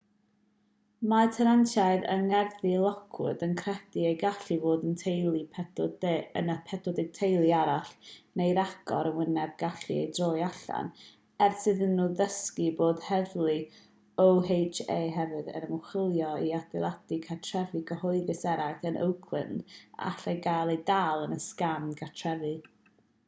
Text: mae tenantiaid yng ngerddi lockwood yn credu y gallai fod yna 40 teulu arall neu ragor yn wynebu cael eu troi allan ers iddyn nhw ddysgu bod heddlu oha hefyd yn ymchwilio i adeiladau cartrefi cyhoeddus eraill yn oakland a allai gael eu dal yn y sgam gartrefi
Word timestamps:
mae 1.09 1.27
tenantiaid 1.33 2.05
yng 2.13 2.21
ngerddi 2.29 2.69
lockwood 2.83 3.43
yn 3.47 3.51
credu 3.59 4.05
y 4.11 4.13
gallai 4.23 4.55
fod 4.63 4.85
yna 6.41 6.55
40 6.69 7.03
teulu 7.19 7.51
arall 7.57 7.91
neu 8.41 8.55
ragor 8.59 9.09
yn 9.11 9.19
wynebu 9.19 9.53
cael 9.63 9.93
eu 9.97 10.07
troi 10.19 10.41
allan 10.47 10.89
ers 11.49 11.69
iddyn 11.73 11.93
nhw 11.99 12.09
ddysgu 12.23 12.67
bod 12.81 13.05
heddlu 13.11 13.53
oha 14.25 14.45
hefyd 14.49 15.53
yn 15.57 15.71
ymchwilio 15.71 16.33
i 16.47 16.51
adeiladau 16.61 17.23
cartrefi 17.29 17.85
cyhoeddus 17.91 18.45
eraill 18.57 18.91
yn 18.93 19.01
oakland 19.09 19.77
a 19.79 20.13
allai 20.13 20.37
gael 20.49 20.77
eu 20.79 20.83
dal 20.93 21.27
yn 21.29 21.37
y 21.41 21.41
sgam 21.49 21.87
gartrefi 22.01 22.57